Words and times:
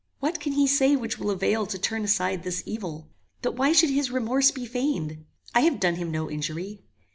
What 0.19 0.39
can 0.39 0.53
he 0.53 0.65
say 0.65 0.95
which 0.95 1.19
will 1.19 1.29
avail 1.29 1.67
to 1.67 1.77
turn 1.77 2.03
aside 2.03 2.41
this 2.41 2.63
evil? 2.65 3.11
But 3.43 3.55
why 3.55 3.71
should 3.71 3.91
his 3.91 4.09
remorse 4.09 4.49
be 4.49 4.65
feigned? 4.65 5.25
I 5.53 5.59
have 5.59 5.79
done 5.79 5.97
him 5.97 6.09
no 6.09 6.27
injury. 6.27 6.81